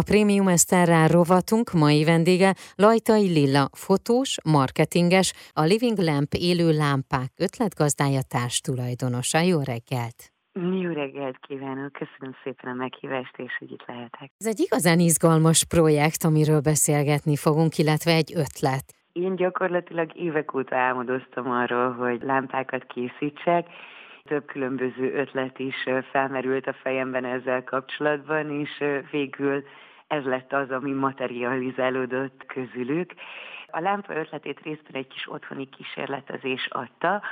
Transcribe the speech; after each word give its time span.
A 0.00 0.02
Prémium 0.10 0.48
Eszterrel 0.48 1.08
rovatunk 1.08 1.72
mai 1.72 2.04
vendége 2.04 2.54
Lajtai 2.74 3.28
Lilla, 3.36 3.64
fotós, 3.72 4.36
marketinges, 4.44 5.28
a 5.52 5.62
Living 5.62 5.98
Lamp 5.98 6.32
élő 6.48 6.68
lámpák 6.84 7.30
ötletgazdája 7.46 8.22
tulajdonosa. 8.66 9.38
Jó 9.50 9.58
reggelt! 9.72 10.18
Jó 10.82 10.90
reggelt 11.02 11.38
kívánok, 11.46 11.92
köszönöm 11.92 12.34
szépen 12.42 12.70
a 12.70 12.74
meghívást, 12.74 13.34
és 13.36 13.52
hogy 13.58 13.70
itt 13.70 13.84
lehetek. 13.86 14.30
Ez 14.38 14.46
egy 14.46 14.60
igazán 14.60 14.98
izgalmas 14.98 15.64
projekt, 15.64 16.24
amiről 16.24 16.60
beszélgetni 16.60 17.36
fogunk, 17.36 17.78
illetve 17.78 18.12
egy 18.12 18.32
ötlet. 18.34 18.84
Én 19.12 19.36
gyakorlatilag 19.36 20.16
évek 20.16 20.54
óta 20.54 20.76
álmodoztam 20.76 21.50
arról, 21.50 21.92
hogy 21.92 22.22
lámpákat 22.22 22.84
készítsek, 22.86 23.66
több 24.26 24.46
különböző 24.46 25.12
ötlet 25.14 25.58
is 25.58 25.88
felmerült 26.10 26.66
a 26.66 26.72
fejemben 26.82 27.24
ezzel 27.24 27.64
kapcsolatban, 27.64 28.50
és 28.50 28.84
végül 29.10 29.64
ez 30.06 30.24
lett 30.24 30.52
az, 30.52 30.70
ami 30.70 30.92
materializálódott 30.92 32.46
közülük. 32.46 33.14
A 33.70 33.80
lámpa 33.80 34.14
ötletét 34.14 34.60
részben 34.60 34.92
egy 34.92 35.06
kis 35.06 35.30
otthoni 35.30 35.68
kísérletezés 35.68 36.66
adta. 36.70 37.22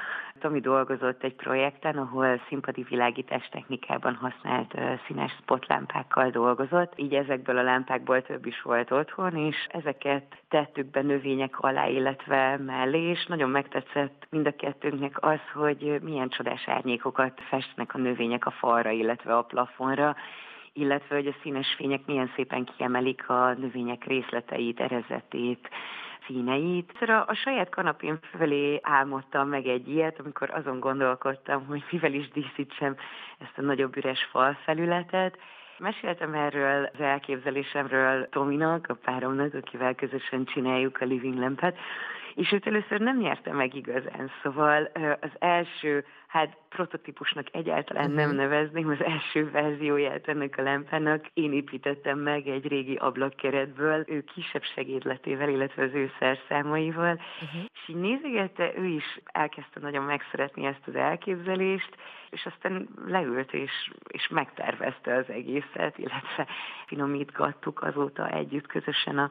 Tomi 0.40 0.60
dolgozott 0.60 1.22
egy 1.22 1.34
projekten, 1.34 1.98
ahol 1.98 2.40
színpadi 2.48 2.82
világítás 2.82 3.48
technikában 3.48 4.14
használt 4.14 4.74
színes 5.06 5.32
spotlámpákkal 5.42 6.30
dolgozott. 6.30 6.92
Így 6.96 7.14
ezekből 7.14 7.58
a 7.58 7.62
lámpákból 7.62 8.22
több 8.22 8.46
is 8.46 8.62
volt 8.62 8.90
otthon, 8.90 9.36
és 9.36 9.66
ezeket 9.68 10.36
tettük 10.48 10.86
be 10.86 11.02
növények 11.02 11.60
alá, 11.60 11.86
illetve 11.86 12.56
mellé, 12.56 13.00
és 13.00 13.26
nagyon 13.26 13.50
megtetszett 13.50 14.26
mind 14.30 14.46
a 14.46 14.56
kettőnknek 14.56 15.24
az, 15.24 15.40
hogy 15.52 15.98
milyen 16.02 16.28
csodás 16.28 16.68
árnyékokat 16.68 17.40
festnek 17.48 17.94
a 17.94 17.98
növények 17.98 18.46
a 18.46 18.50
falra, 18.50 18.90
illetve 18.90 19.36
a 19.36 19.42
plafonra 19.42 20.16
illetve 20.76 21.14
hogy 21.14 21.26
a 21.26 21.34
színes 21.42 21.74
fények 21.76 22.06
milyen 22.06 22.30
szépen 22.36 22.64
kiemelik 22.64 23.28
a 23.28 23.52
növények 23.52 24.04
részleteit, 24.04 24.80
erezetét, 24.80 25.68
színeit. 26.26 26.92
A, 27.00 27.24
a 27.26 27.34
saját 27.34 27.68
kanapén 27.68 28.18
felé 28.38 28.78
álmodtam 28.82 29.48
meg 29.48 29.66
egy 29.66 29.88
ilyet, 29.88 30.20
amikor 30.20 30.50
azon 30.50 30.80
gondolkodtam, 30.80 31.66
hogy 31.66 31.84
mivel 31.90 32.12
is 32.12 32.28
díszítsem 32.28 32.96
ezt 33.38 33.58
a 33.58 33.62
nagyobb 33.62 33.96
üres 33.96 34.28
falfelületet, 34.30 35.38
Meséltem 35.78 36.34
erről 36.34 36.90
az 36.92 37.00
elképzelésemről 37.00 38.28
Tominak, 38.28 38.86
a 38.88 38.94
páromnak, 38.94 39.54
akivel 39.54 39.94
közösen 39.94 40.44
csináljuk 40.44 41.00
a 41.00 41.04
Living 41.04 41.38
Lampet, 41.38 41.78
és 42.34 42.52
őt 42.52 42.66
először 42.66 43.00
nem 43.00 43.18
nyerte 43.18 43.52
meg 43.52 43.74
igazán, 43.74 44.30
szóval 44.42 44.90
az 45.20 45.30
első, 45.38 46.04
hát 46.34 46.56
prototípusnak 46.68 47.46
egyáltalán 47.52 48.10
nem 48.10 48.28
mhm. 48.28 48.36
nevezném, 48.36 48.88
az 48.88 49.02
első 49.04 49.50
verzióját 49.50 50.28
ennek 50.28 50.58
a 50.58 50.62
lámpának 50.62 51.26
én 51.34 51.52
építettem 51.52 52.18
meg 52.18 52.46
egy 52.46 52.66
régi 52.66 52.94
ablakkeretből, 52.94 54.04
ő 54.06 54.24
kisebb 54.34 54.62
segédletével, 54.74 55.48
illetve 55.48 55.82
az 55.82 55.94
ő 55.94 56.10
szerszámaival, 56.18 57.20
uh-huh. 57.42 57.62
és 57.74 57.88
így 57.88 57.96
nézegette, 57.96 58.72
ő 58.76 58.84
is 58.84 59.20
elkezdte 59.24 59.80
nagyon 59.80 60.04
megszeretni 60.04 60.66
ezt 60.66 60.86
az 60.86 60.94
elképzelést, 60.94 61.96
és 62.30 62.46
aztán 62.46 62.88
leült 63.06 63.52
és, 63.52 63.90
és 64.08 64.28
megtervezte 64.28 65.14
az 65.14 65.28
egészet, 65.28 65.98
illetve 65.98 66.46
finomítgattuk 66.86 67.82
azóta 67.82 68.30
együtt 68.30 68.66
közösen 68.66 69.18
a, 69.18 69.30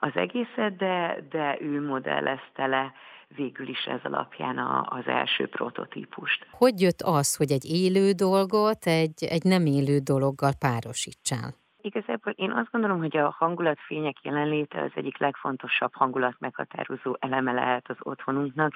az 0.00 0.10
egészet, 0.14 0.76
de, 0.76 1.16
de 1.30 1.56
ő 1.60 1.86
modellezte 1.86 2.66
le 2.66 2.92
végül 3.36 3.68
is 3.68 3.84
ez 3.84 4.00
alapján 4.02 4.58
a, 4.58 4.86
az 4.88 5.06
első 5.06 5.48
prototípust. 5.48 6.46
Hogy 6.50 6.80
jött 6.80 7.00
az, 7.02 7.36
hogy 7.36 7.50
egy 7.50 7.64
élő 7.64 8.12
dolgot 8.12 8.86
egy, 8.86 9.24
egy 9.24 9.44
nem 9.44 9.66
élő 9.66 9.98
dologgal 9.98 10.52
párosítsál? 10.58 11.54
Igazából 11.80 12.32
én 12.32 12.50
azt 12.50 12.70
gondolom, 12.70 12.98
hogy 12.98 13.16
a 13.16 13.34
hangulatfények 13.38 14.16
jelenléte 14.22 14.82
az 14.82 14.90
egyik 14.94 15.18
legfontosabb 15.18 15.94
hangulat 15.94 16.34
meghatározó 16.38 17.16
eleme 17.18 17.52
lehet 17.52 17.88
az 17.88 17.96
otthonunknak, 17.98 18.72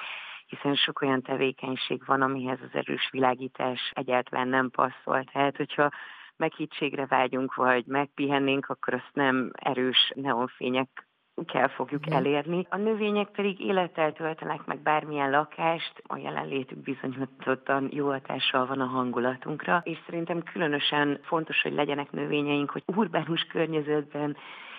hiszen 0.47 0.75
sok 0.75 1.01
olyan 1.01 1.23
tevékenység 1.23 2.03
van, 2.07 2.23
amihez 2.23 2.59
az 2.63 2.79
erős 2.79 3.09
világítás 3.11 3.91
egyáltalán 3.95 4.49
nem 4.49 4.71
passzol. 4.71 5.25
Tehát, 5.33 5.57
hogyha 5.57 5.91
meghittségre 6.37 7.07
vágyunk, 7.07 7.55
vagy 7.55 7.87
megpihennénk, 7.87 8.67
akkor 8.69 8.95
azt 8.95 9.11
nem 9.13 9.51
erős 9.53 10.13
neonfények 10.15 11.06
kell 11.45 11.69
fogjuk 11.69 12.11
elérni. 12.11 12.67
A 12.69 12.77
növények 12.77 13.29
pedig 13.29 13.61
élettel 13.61 14.13
töltenek 14.13 14.65
meg 14.65 14.79
bármilyen 14.79 15.31
lakást, 15.31 15.93
a 16.07 16.17
jelenlétük 16.17 16.79
bizonyítottan 16.79 17.89
jó 17.93 18.07
hatással 18.07 18.67
van 18.67 18.81
a 18.81 18.87
hangulatunkra, 18.87 19.81
és 19.85 19.99
szerintem 20.07 20.43
különösen 20.43 21.19
fontos, 21.23 21.63
hogy 21.63 21.73
legyenek 21.73 22.11
növényeink, 22.11 22.71
hogy 22.71 22.83
urbánus 22.87 23.43
környezetben 23.43 24.37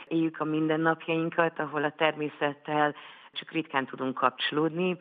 éljük 0.07 0.39
a 0.39 0.43
mindennapjainkat, 0.43 1.59
ahol 1.59 1.83
a 1.83 1.93
természettel 1.97 2.95
csak 3.31 3.51
ritkán 3.51 3.85
tudunk 3.85 4.13
kapcsolódni, 4.13 4.97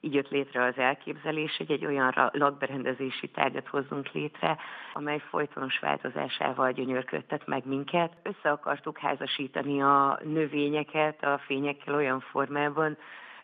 így 0.00 0.14
jött 0.14 0.28
létre 0.28 0.64
az 0.64 0.76
elképzelés, 0.76 1.56
hogy 1.56 1.70
egy 1.70 1.86
olyan 1.86 2.30
lakberendezési 2.32 3.28
tárgyat 3.28 3.68
hozzunk 3.68 4.12
létre, 4.12 4.56
amely 4.92 5.18
folytonos 5.18 5.78
változásával 5.78 6.72
gyönyörködtet 6.72 7.46
meg 7.46 7.66
minket. 7.66 8.12
Össze 8.22 8.50
akartuk 8.50 8.98
házasítani 8.98 9.82
a 9.82 10.18
növényeket 10.24 11.24
a 11.24 11.38
fényekkel 11.46 11.94
olyan 11.94 12.20
formában, 12.20 12.96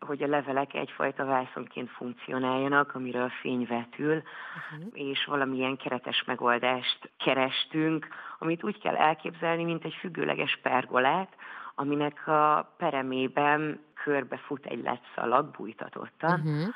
hogy 0.07 0.23
a 0.23 0.27
levelek 0.27 0.75
egyfajta 0.75 1.25
vászonként 1.25 1.91
funkcionáljanak, 1.91 2.95
amire 2.95 3.23
a 3.23 3.33
fény 3.41 3.67
vetül, 3.69 4.15
uh-huh. 4.15 4.91
és 4.93 5.25
valamilyen 5.25 5.77
keretes 5.77 6.25
megoldást 6.27 7.11
kerestünk, 7.25 8.09
amit 8.39 8.65
úgy 8.65 8.79
kell 8.79 8.97
elképzelni, 8.97 9.65
mint 9.65 9.85
egy 9.85 9.95
függőleges 9.95 10.59
pergolát, 10.63 11.33
aminek 11.75 12.27
a 12.27 12.73
peremében 12.77 13.81
körbefut 14.05 14.67
egy 14.67 14.83
lett 14.83 15.05
szalag 15.15 15.51
bújtatottan. 15.57 16.41
Uh-huh. 16.41 16.75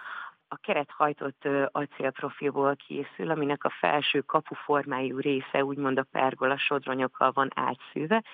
A 0.48 0.56
keret 0.56 0.90
hajtott 0.90 1.48
acélprofilból 1.72 2.76
készül, 2.76 3.30
aminek 3.30 3.64
a 3.64 3.70
felső 3.78 4.20
kapuformájú 4.20 5.18
része 5.18 5.64
úgymond 5.64 5.98
a 5.98 6.06
pergola 6.12 6.58
sodronyokkal 6.58 7.30
van 7.32 7.50
átszűve, 7.54 8.24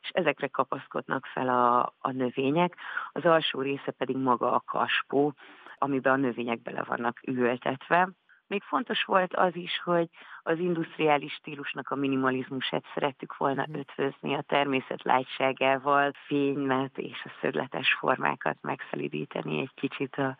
és 0.00 0.08
ezekre 0.12 0.46
kapaszkodnak 0.46 1.26
fel 1.26 1.48
a, 1.48 1.94
a 1.98 2.10
növények. 2.10 2.76
Az 3.12 3.24
alsó 3.24 3.60
része 3.60 3.90
pedig 3.90 4.16
maga 4.16 4.52
a 4.52 4.62
kaspó, 4.66 5.34
amiben 5.78 6.12
a 6.12 6.16
növények 6.16 6.62
bele 6.62 6.82
vannak 6.82 7.20
ültetve. 7.26 8.08
Még 8.52 8.62
fontos 8.62 9.04
volt 9.04 9.34
az 9.34 9.56
is, 9.56 9.80
hogy 9.84 10.08
az 10.42 10.58
industriális 10.58 11.32
stílusnak 11.32 11.90
a 11.90 11.94
minimalizmusát 11.94 12.84
szerettük 12.94 13.36
volna 13.36 13.66
mhm. 13.68 13.78
ötvözni 13.78 14.34
a 14.34 14.42
természet 14.42 15.02
lágyságával, 15.02 16.12
fénymet 16.26 16.98
és 16.98 17.22
a 17.24 17.30
szögletes 17.40 17.94
formákat 17.98 18.56
megszelidíteni 18.60 19.60
egy 19.60 19.74
kicsit 19.74 20.14
a 20.14 20.36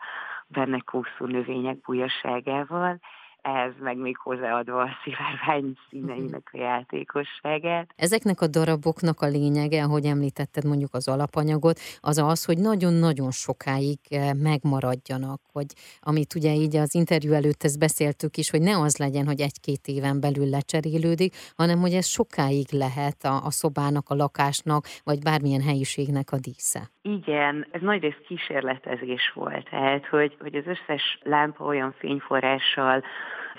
benne 0.47 0.79
kószó 0.79 1.25
növények 1.25 1.79
bujasságával 1.81 2.99
ez 3.43 3.71
meg 3.79 3.97
még 3.97 4.17
hozzáadva 4.17 4.81
a 4.81 4.89
szivárvány 5.03 5.77
színeinek 5.89 6.49
a 6.51 6.57
játékosságát. 6.57 7.93
Ezeknek 7.95 8.41
a 8.41 8.47
daraboknak 8.47 9.21
a 9.21 9.25
lényege, 9.25 9.83
ahogy 9.83 10.05
említetted 10.05 10.65
mondjuk 10.65 10.93
az 10.93 11.07
alapanyagot, 11.07 11.79
az 11.99 12.17
az, 12.17 12.45
hogy 12.45 12.57
nagyon-nagyon 12.57 13.31
sokáig 13.31 13.99
eh, 14.09 14.33
megmaradjanak, 14.33 15.41
hogy 15.51 15.65
amit 15.99 16.35
ugye 16.35 16.53
így 16.53 16.75
az 16.75 16.95
interjú 16.95 17.33
előtt 17.33 17.63
ezt 17.63 17.79
beszéltük 17.79 18.37
is, 18.37 18.49
hogy 18.49 18.61
ne 18.61 18.77
az 18.79 18.97
legyen, 18.97 19.25
hogy 19.25 19.41
egy-két 19.41 19.87
éven 19.87 20.19
belül 20.19 20.49
lecserélődik, 20.49 21.35
hanem 21.55 21.79
hogy 21.79 21.93
ez 21.93 22.05
sokáig 22.05 22.67
lehet 22.71 23.23
a, 23.23 23.45
a 23.45 23.51
szobának, 23.51 24.09
a 24.09 24.15
lakásnak, 24.15 24.85
vagy 25.03 25.19
bármilyen 25.19 25.61
helyiségnek 25.61 26.31
a 26.31 26.37
dísze. 26.37 26.92
Igen, 27.05 27.67
ez 27.71 27.81
nagy 27.81 28.01
rész 28.01 28.21
kísérletezés 28.27 29.31
volt, 29.33 29.69
tehát 29.69 30.05
hogy, 30.05 30.37
hogy 30.39 30.55
az 30.55 30.67
összes 30.67 31.19
lámpa 31.23 31.63
olyan 31.65 31.91
fényforrással 31.97 33.03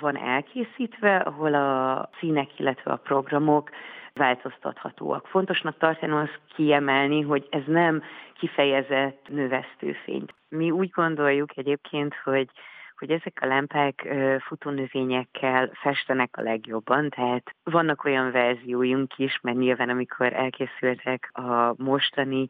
van 0.01 0.17
elkészítve, 0.17 1.17
ahol 1.17 1.55
a 1.55 2.09
színek, 2.19 2.59
illetve 2.59 2.93
a 2.93 2.97
programok 2.97 3.71
változtathatóak. 4.13 5.27
Fontosnak 5.27 5.79
tartani 5.79 6.13
azt 6.13 6.41
kiemelni, 6.55 7.21
hogy 7.21 7.47
ez 7.51 7.63
nem 7.67 8.03
kifejezett 8.39 9.27
növesztőfény. 9.29 10.25
Mi 10.49 10.71
úgy 10.71 10.91
gondoljuk 10.91 11.57
egyébként, 11.57 12.15
hogy 12.15 12.49
hogy 12.99 13.11
ezek 13.11 13.39
a 13.41 13.47
lámpák 13.47 14.09
futónövényekkel 14.41 15.71
festenek 15.73 16.37
a 16.37 16.43
legjobban, 16.43 17.09
tehát 17.09 17.55
vannak 17.63 18.05
olyan 18.05 18.31
verzióink 18.31 19.19
is, 19.19 19.39
mert 19.43 19.57
nyilván 19.57 19.89
amikor 19.89 20.33
elkészültek 20.33 21.31
a 21.33 21.75
mostani 21.77 22.49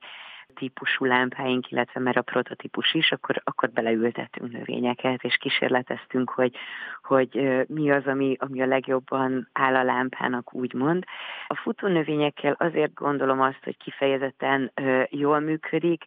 típusú 0.55 1.05
lámpáink, 1.05 1.71
illetve 1.71 2.01
mert 2.01 2.17
a 2.17 2.23
prototípus 2.23 2.95
is, 2.95 3.13
akkor, 3.13 3.41
akkor 3.45 3.71
beleültettünk 3.71 4.53
növényeket, 4.53 5.23
és 5.23 5.37
kísérleteztünk, 5.37 6.31
hogy, 6.31 6.57
hogy 7.03 7.63
mi 7.69 7.91
az, 7.91 8.07
ami, 8.07 8.37
ami 8.39 8.63
a 8.63 8.67
legjobban 8.67 9.49
áll 9.53 9.75
a 9.75 9.83
lámpának, 9.83 10.55
úgymond. 10.55 11.05
A 11.47 11.57
futó 11.57 11.89
növényekkel 11.89 12.57
azért 12.59 12.95
gondolom 12.95 13.41
azt, 13.41 13.65
hogy 13.65 13.77
kifejezetten 13.77 14.73
jól 15.11 15.41
működik, 15.41 16.05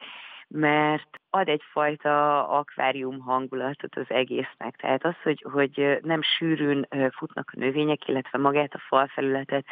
mert 0.47 1.19
ad 1.29 1.47
egyfajta 1.47 2.47
akvárium 2.47 3.19
hangulatot 3.19 3.95
az 3.95 4.05
egésznek. 4.07 4.75
Tehát 4.75 5.05
az, 5.05 5.15
hogy, 5.23 5.45
hogy 5.51 5.99
nem 6.01 6.21
sűrűn 6.21 6.87
futnak 7.11 7.51
a 7.55 7.59
növények, 7.59 8.07
illetve 8.07 8.37
magát 8.37 8.73
a 8.73 8.83
falfelületet 8.87 9.65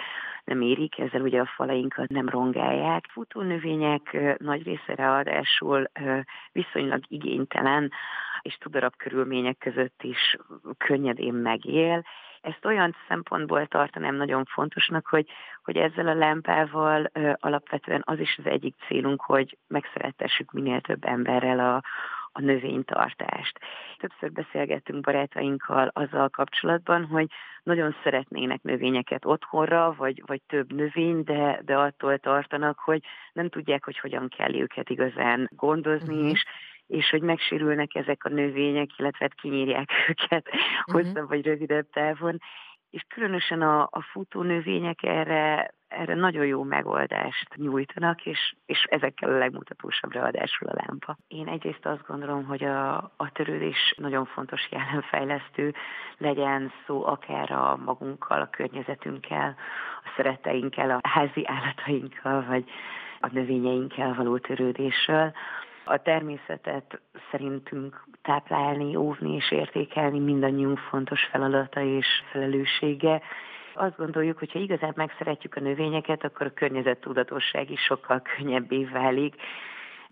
nem 0.44 0.62
érik, 0.62 1.00
ezzel 1.00 1.22
ugye 1.22 1.40
a 1.40 1.52
falainkat 1.56 2.10
nem 2.10 2.30
rongálják. 2.30 3.06
Futó 3.12 3.42
növények 3.42 4.38
nagy 4.38 4.64
része 4.64 4.96
ráadásul 4.96 5.92
viszonylag 6.52 7.04
igénytelen, 7.08 7.92
és 8.42 8.58
tudarabb 8.58 8.96
körülmények 8.98 9.58
között 9.58 10.04
is 10.04 10.38
könnyedén 10.78 11.34
megél, 11.34 12.04
ezt 12.46 12.66
olyan 12.66 12.96
szempontból 13.08 13.68
tartanám 13.68 14.16
nagyon 14.16 14.46
fontosnak, 14.46 15.08
hogy, 15.08 15.28
hogy 15.64 15.78
ezzel 15.78 16.08
a 16.08 16.14
lámpával 16.14 17.10
ö, 17.14 17.32
alapvetően 17.40 18.02
az 18.06 18.20
is 18.20 18.36
az 18.38 18.46
egyik 18.46 18.76
célunk, 18.88 19.22
hogy 19.22 19.58
megszerettessük 19.68 20.52
minél 20.52 20.82
több 20.82 21.06
emberrel 21.06 21.60
a, 21.60 21.82
a 22.32 22.42
növénytartást. 22.42 23.60
Többször 23.98 24.32
beszélgettünk 24.32 25.02
barátainkkal 25.02 25.92
azzal 25.94 26.30
kapcsolatban, 26.30 27.06
hogy 27.06 27.28
nagyon 27.64 27.96
szeretnének 28.04 28.62
növényeket 28.62 29.26
otthonra, 29.26 29.94
vagy, 29.98 30.24
vagy 30.26 30.42
több 30.48 30.74
növény, 30.74 31.24
de, 31.24 31.62
de 31.66 31.78
attól 31.78 32.18
tartanak, 32.18 32.80
hogy 32.80 33.02
nem 33.34 33.50
tudják, 33.50 33.84
hogy 33.84 34.00
hogyan 34.00 34.28
kell 34.38 34.56
őket 34.56 34.90
igazán 34.90 35.50
gondozni, 35.56 36.16
uh-huh. 36.16 36.30
és 36.30 36.46
és 36.88 37.10
hogy 37.10 37.22
megsérülnek 37.22 37.96
ezek 37.96 38.26
a 38.26 38.30
növények, 38.30 38.98
illetve 38.98 39.26
hát 39.26 39.42
kinyírják 39.42 39.90
őket 40.10 40.48
uh-huh. 40.48 40.94
hosszabb 40.94 41.28
vagy 41.28 41.46
rövidebb 41.46 41.90
távon, 41.90 42.40
és 42.96 43.06
különösen 43.08 43.62
a, 43.62 43.82
a 43.82 44.02
futó 44.12 44.42
növények 44.42 45.04
erre, 45.04 45.74
erre 45.88 46.16
nagyon 46.16 46.46
jó 46.46 46.64
megoldást 46.64 47.56
nyújtanak, 47.56 48.26
és, 48.26 48.56
és 48.66 48.84
ezekkel 48.90 49.30
a 49.30 49.38
legmutatósabb 49.38 50.12
ráadásul 50.14 50.68
a 50.68 50.84
lámpa. 50.86 51.18
Én 51.28 51.48
egyrészt 51.48 51.86
azt 51.86 52.08
gondolom, 52.08 52.46
hogy 52.46 52.64
a, 52.64 52.96
a 52.98 53.32
törődés 53.34 53.94
nagyon 53.98 54.26
fontos 54.26 54.68
jelenfejlesztő, 54.72 55.74
legyen 56.18 56.72
szó 56.86 57.06
akár 57.06 57.52
a 57.52 57.78
magunkkal, 57.86 58.42
a 58.42 58.50
környezetünkkel, 58.50 59.56
a 60.04 60.10
szeretteinkkel, 60.16 60.90
a 60.90 61.00
házi 61.08 61.48
állatainkkal, 61.48 62.46
vagy 62.46 62.64
a 63.20 63.28
növényeinkkel 63.32 64.14
való 64.14 64.38
törődésről. 64.38 65.34
A 65.88 66.02
természetet 66.02 67.00
szerintünk 67.32 68.04
táplálni, 68.22 68.96
óvni 68.96 69.36
és 69.36 69.52
értékelni 69.52 70.20
mindannyiunk 70.20 70.78
fontos 70.78 71.24
feladata 71.32 71.82
és 71.82 72.08
felelőssége. 72.32 73.22
Azt 73.74 73.98
gondoljuk, 73.98 74.38
hogy 74.40 74.52
ha 74.52 74.60
igazán 74.60 74.94
megszeretjük 74.96 75.56
a 75.56 75.60
növényeket, 75.60 76.24
akkor 76.24 76.46
a 76.46 76.54
környezettudatosság 76.54 77.72
is 77.72 77.82
sokkal 77.82 78.22
könnyebbé 78.22 78.84
válik, 78.84 79.36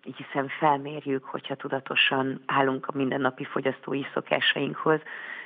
hiszen 0.01 0.47
felmérjük, 0.47 1.23
hogyha 1.23 1.55
tudatosan 1.55 2.41
állunk 2.45 2.87
a 2.87 2.97
mindennapi 2.97 3.43
fogyasztói 3.43 4.01
szokásainkhoz, 4.13 4.99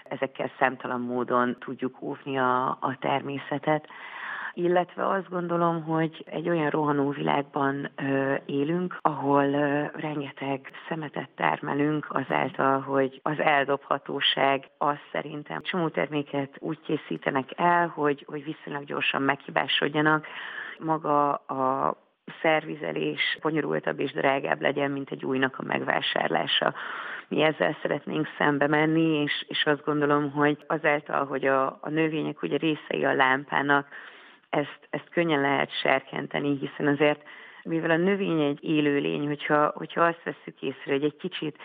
ezekkel 0.03 0.51
számtalan 0.59 1.01
módon 1.01 1.57
tudjuk 1.59 2.01
óvni 2.01 2.37
a, 2.37 2.67
a 2.67 2.97
természetet 2.99 3.87
illetve 4.57 5.07
azt 5.07 5.29
gondolom, 5.29 5.83
hogy 5.83 6.23
egy 6.25 6.49
olyan 6.49 6.69
rohanó 6.69 7.09
világban 7.09 7.89
ö, 7.95 8.35
élünk, 8.45 8.97
ahol 9.01 9.43
ö, 9.43 9.83
rengeteg 9.93 10.71
szemetet 10.87 11.29
termelünk 11.35 12.07
azáltal, 12.09 12.79
hogy 12.79 13.19
az 13.23 13.39
eldobhatóság 13.39 14.69
az 14.77 14.95
szerintem 15.11 15.61
csomó 15.61 15.89
terméket 15.89 16.55
úgy 16.59 16.79
készítenek 16.81 17.49
el, 17.55 17.87
hogy, 17.87 18.25
hogy 18.27 18.43
viszonylag 18.43 18.85
gyorsan 18.85 19.21
meghibásodjanak. 19.21 20.27
Maga 20.79 21.33
a 21.33 21.95
szervizelés 22.41 23.37
bonyolultabb 23.41 23.99
és 23.99 24.11
drágább 24.11 24.61
legyen, 24.61 24.91
mint 24.91 25.11
egy 25.11 25.25
újnak 25.25 25.55
a 25.59 25.63
megvásárlása. 25.63 26.73
Mi 27.27 27.41
ezzel 27.41 27.77
szeretnénk 27.81 28.27
szembe 28.37 28.67
menni, 28.67 29.21
és, 29.21 29.45
és 29.47 29.63
azt 29.65 29.85
gondolom, 29.85 30.31
hogy 30.31 30.57
azáltal, 30.67 31.25
hogy 31.25 31.45
a, 31.45 31.65
a 31.81 31.89
növények 31.89 32.41
ugye 32.41 32.57
részei 32.57 33.05
a 33.05 33.13
lámpának, 33.13 33.87
ezt, 34.57 34.87
ezt 34.89 35.09
könnyen 35.09 35.41
lehet 35.41 35.79
serkenteni, 35.81 36.57
hiszen 36.57 36.87
azért, 36.87 37.21
mivel 37.63 37.89
a 37.89 37.97
növény 37.97 38.41
egy 38.41 38.63
élőlény, 38.63 39.27
hogyha, 39.27 39.71
hogyha 39.75 40.01
azt 40.05 40.23
veszük 40.23 40.61
észre, 40.61 40.91
hogy 40.91 41.03
egy 41.03 41.17
kicsit 41.17 41.57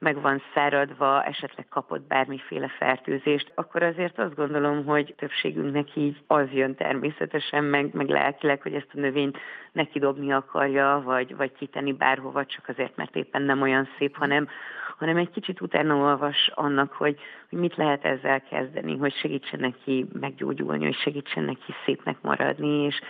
meg 0.00 0.20
van 0.20 0.42
száradva, 0.54 1.24
esetleg 1.24 1.68
kapott 1.68 2.00
bármiféle 2.00 2.68
fertőzést, 2.68 3.52
akkor 3.54 3.82
azért 3.82 4.18
azt 4.18 4.34
gondolom, 4.34 4.84
hogy 4.84 5.14
többségünknek 5.16 5.96
így 5.96 6.22
az 6.26 6.46
jön 6.52 6.74
természetesen, 6.74 7.64
meg, 7.64 7.94
meg 7.94 8.08
lelkileg, 8.08 8.62
hogy 8.62 8.74
ezt 8.74 8.90
a 8.94 9.00
növényt 9.00 9.38
neki 9.72 9.98
dobni 9.98 10.32
akarja, 10.32 11.02
vagy, 11.04 11.36
vagy 11.36 11.52
kitenni 11.52 11.92
bárhova, 11.92 12.46
csak 12.46 12.68
azért, 12.68 12.96
mert 12.96 13.16
éppen 13.16 13.42
nem 13.42 13.62
olyan 13.62 13.88
szép, 13.98 14.16
hanem, 14.16 14.48
hanem 15.00 15.16
egy 15.16 15.30
kicsit 15.30 15.60
utána 15.60 15.96
olvas 15.96 16.50
annak, 16.54 16.92
hogy, 16.92 17.18
hogy 17.48 17.58
mit 17.58 17.76
lehet 17.76 18.04
ezzel 18.04 18.42
kezdeni, 18.42 18.96
hogy 18.96 19.14
segítsen 19.14 19.60
neki 19.60 20.06
meggyógyulni, 20.20 20.84
hogy 20.84 20.96
segítsen 20.96 21.44
neki 21.44 21.74
szépnek 21.84 22.16
maradni, 22.20 22.84
és, 22.84 23.00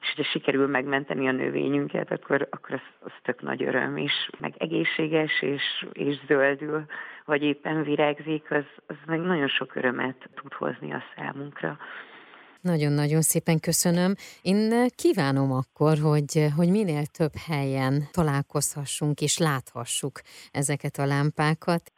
és 0.00 0.12
hogyha 0.14 0.30
sikerül 0.30 0.66
megmenteni 0.66 1.28
a 1.28 1.32
növényünket, 1.32 2.12
akkor, 2.12 2.46
akkor 2.50 2.74
az, 2.74 2.80
az 3.04 3.12
tök 3.22 3.42
nagy 3.42 3.62
öröm 3.62 3.96
is, 3.96 4.30
meg 4.38 4.54
egészséges 4.58 5.42
és, 5.42 5.86
és 5.92 6.16
zöldül, 6.26 6.84
vagy 7.24 7.42
éppen 7.42 7.82
virágzik, 7.82 8.50
az, 8.50 8.64
az 8.86 8.96
meg 9.06 9.20
nagyon 9.20 9.48
sok 9.48 9.74
örömet 9.74 10.28
tud 10.34 10.52
hozni 10.52 10.92
a 10.92 11.02
számunkra. 11.16 11.78
Nagyon-nagyon 12.60 13.22
szépen 13.22 13.60
köszönöm. 13.60 14.14
Én 14.42 14.88
kívánom 14.94 15.52
akkor, 15.52 15.98
hogy, 15.98 16.46
hogy 16.56 16.70
minél 16.70 17.06
több 17.06 17.32
helyen 17.46 18.02
találkozhassunk 18.12 19.20
és 19.20 19.38
láthassuk 19.38 20.20
ezeket 20.50 20.96
a 20.96 21.06
lámpákat. 21.06 21.92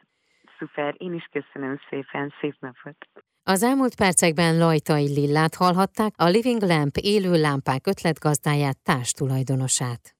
Szuper, 0.57 0.95
én 0.97 1.13
is 1.13 1.29
köszönöm 1.31 1.79
szépen, 1.89 2.33
szép 2.41 2.55
napot! 2.59 2.97
Az 3.45 3.63
elmúlt 3.63 3.95
percekben 3.95 4.57
Lajtai 4.57 5.07
Lillát 5.07 5.55
hallhatták, 5.55 6.13
a 6.17 6.27
Living 6.27 6.61
Lamp 6.61 6.97
élő 6.97 7.41
lámpák 7.41 7.87
ötletgazdáját, 7.87 8.77
társtulajdonosát. 8.83 10.12